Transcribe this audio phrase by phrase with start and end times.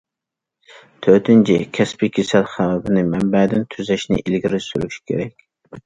[1.07, 5.51] تۆتىنچى، كەسپىي كېسەل خەۋپىنى مەنبەدىن تۈزەشنى ئىلگىرى سۈرۈش كېرەك.